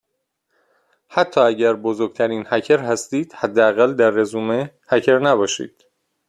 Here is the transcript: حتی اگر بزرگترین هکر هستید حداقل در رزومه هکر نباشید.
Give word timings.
حتی 1.09 1.39
اگر 1.41 1.73
بزرگترین 1.73 2.45
هکر 2.47 2.79
هستید 2.79 3.33
حداقل 3.33 3.93
در 3.93 4.09
رزومه 4.09 4.71
هکر 4.87 5.19
نباشید. 5.19 5.83